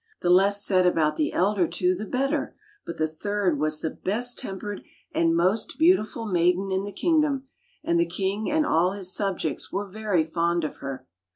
The 0.21 0.31
less 0.31 0.65
said 0.65 0.87
about 0.87 1.15
the 1.15 1.31
elder 1.31 1.67
two 1.67 1.93
the 1.93 2.07
better, 2.07 2.55
but 2.87 2.97
the 2.97 3.07
third 3.07 3.59
was 3.59 3.81
the 3.81 3.91
best 3.91 4.39
tempered 4.39 4.81
and 5.11 5.35
most 5.35 5.77
beautiful 5.77 6.25
maiden 6.25 6.71
in 6.71 6.85
the 6.85 6.91
kingdom, 6.91 7.45
and 7.83 7.99
the 7.99 8.07
king 8.07 8.49
and 8.49 8.65
all 8.65 8.93
his 8.93 9.13
subjects 9.13 9.71
were 9.71 9.87
very 9.87 10.23
fond 10.23 10.63
of 10.63 10.77
her. 10.77 11.05